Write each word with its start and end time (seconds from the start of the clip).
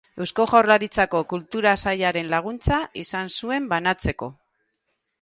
Eusko 0.25 0.45
Jaurlaritzako 0.51 1.21
Kultura 1.35 1.75
Sailaren 1.85 2.33
laguntza 2.33 2.83
izan 3.05 3.33
zuen 3.39 3.73
banatzeko. 3.77 4.35